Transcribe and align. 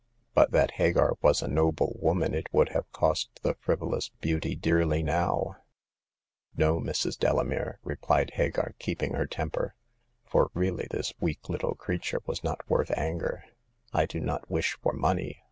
But 0.33 0.49
that 0.49 0.71
Hagar 0.81 1.11
was 1.21 1.43
a 1.43 1.47
noble 1.47 1.95
woman 2.01 2.33
it 2.33 2.51
would 2.51 2.69
have 2.69 2.91
cost 2.91 3.29
the 3.43 3.53
friv 3.53 3.77
olous 3.83 4.09
beauty 4.19 4.55
dearly 4.55 5.03
now." 5.03 5.57
No, 6.57 6.79
Mrs. 6.79 7.19
Delamere," 7.19 7.77
replied 7.83 8.31
Hagar, 8.31 8.73
keep 8.79 9.03
ing 9.03 9.13
her 9.13 9.27
temper— 9.27 9.75
for 10.31 10.49
really 10.55 10.87
this 10.89 11.13
weak 11.19 11.49
little 11.49 11.75
creature 11.75 12.23
was 12.25 12.43
not 12.43 12.67
worth 12.67 12.89
anger 12.97 13.43
—"I 13.93 14.07
do 14.07 14.19
not 14.19 14.49
wish 14.49 14.75
for 14.81 14.91
money. 14.93 15.39